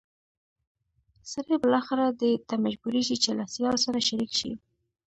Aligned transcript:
سړی 1.31 1.55
بالاخره 1.63 2.05
دې 2.19 2.31
ته 2.47 2.55
مجبورېږي 2.63 3.17
چې 3.23 3.31
له 3.37 3.45
سیال 3.53 3.75
سره 3.85 3.99
شریک 4.07 4.31
شي. 4.39 4.51